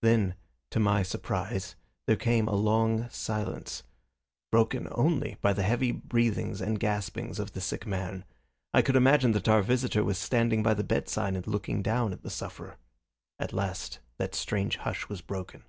Then, 0.00 0.36
to 0.70 0.80
my 0.80 1.02
surprise, 1.02 1.76
there 2.06 2.16
came 2.16 2.48
a 2.48 2.54
long 2.54 3.10
silence, 3.10 3.82
broken 4.50 4.88
only 4.92 5.36
by 5.42 5.52
the 5.52 5.62
heavy 5.64 5.92
breathings 5.92 6.62
and 6.62 6.80
gaspings 6.80 7.38
of 7.38 7.52
the 7.52 7.60
sick 7.60 7.86
man. 7.86 8.24
I 8.72 8.80
could 8.80 8.96
imagine 8.96 9.32
that 9.32 9.50
our 9.50 9.60
visitor 9.60 10.02
was 10.02 10.16
standing 10.16 10.62
by 10.62 10.72
the 10.72 10.82
bedside 10.82 11.36
and 11.36 11.46
looking 11.46 11.82
down 11.82 12.14
at 12.14 12.22
the 12.22 12.30
sufferer. 12.30 12.78
At 13.38 13.52
last 13.52 13.98
that 14.16 14.34
strange 14.34 14.78
hush 14.78 15.10
was 15.10 15.20
broken. 15.20 15.62